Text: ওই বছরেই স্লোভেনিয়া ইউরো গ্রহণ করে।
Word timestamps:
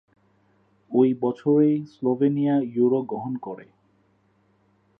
ওই 0.91 1.09
বছরেই 1.21 1.77
স্লোভেনিয়া 1.85 2.55
ইউরো 2.75 2.99
গ্রহণ 3.01 3.33
করে। 3.37 3.67